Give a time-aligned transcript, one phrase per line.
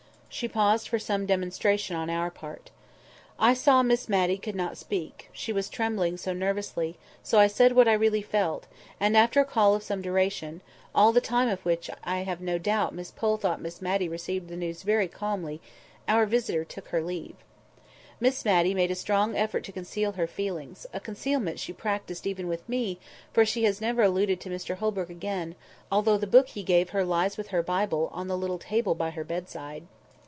[0.33, 2.71] She paused for some demonstration on our part.
[3.37, 7.73] I saw Miss Matty could not speak, she was trembling so nervously; so I said
[7.73, 8.65] what I really felt;
[8.97, 12.95] and after a call of some duration—all the time of which I have no doubt
[12.95, 17.35] Miss Pole thought Miss Matty received the news very calmly—our visitor took her leave.
[18.21, 22.67] Miss Matty made a strong effort to conceal her feelings—a concealment she practised even with
[22.69, 22.99] me,
[23.33, 25.55] for she has never alluded to Mr Holbrook again,
[25.91, 29.09] although the book he gave her lies with her Bible on the little table by
[29.09, 29.83] her bedside.